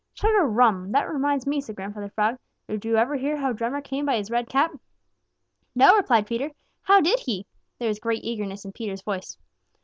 [0.15, 0.93] "Chug a rum!
[0.93, 2.39] That reminds me," said Grandfather Frog.
[2.67, 4.71] "Did you ever hear how Drummer came by his red cap?"
[5.75, 6.49] "No," replied Peter.
[6.81, 7.45] "How did he?"
[7.77, 9.37] There was great eagerness in Peter's voice.